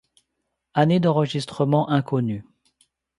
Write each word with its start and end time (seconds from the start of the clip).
Année 0.73 0.99
d'enregistrement 0.99 1.87
inconnue. 1.91 2.43